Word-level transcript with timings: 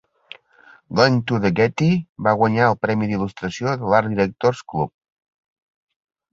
"Going 0.99 1.19
to 1.31 1.37
the 1.43 1.51
Getty" 1.59 1.91
va 2.29 2.33
guanyar 2.41 2.67
el 2.71 2.79
premi 2.87 3.11
d'il·lustració 3.13 3.77
de 3.85 3.95
l'Art 3.95 4.13
Directors 4.17 4.67
Club. 4.75 4.97